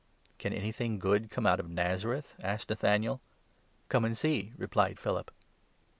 'Can 0.39 0.51
anything 0.51 0.97
good 0.97 1.29
come 1.29 1.45
out 1.45 1.59
of 1.59 1.69
Nazareth?" 1.69 2.33
asked 2.39 2.69
46 2.69 2.69
Nathanael. 2.81 3.21
"Come 3.87 4.03
and 4.03 4.17
see," 4.17 4.51
replied 4.57 4.99
Philip. 4.99 5.29